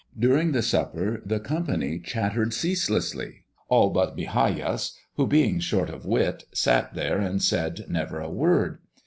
During 0.17 0.51
the 0.51 0.63
supper 0.63 1.21
the 1.23 1.39
company 1.39 1.99
chattered 1.99 2.55
ceaselessly, 2.55 3.43
all 3.69 3.91
but 3.91 4.17
Migajas, 4.17 4.93
who, 5.15 5.27
being 5.27 5.59
short 5.59 5.91
of 5.91 6.07
wit, 6.07 6.45
sat 6.55 6.95
there 6.95 7.19
and 7.19 7.39
said 7.39 7.85
never 7.87 8.19
a 8.19 8.27
word. 8.31 8.79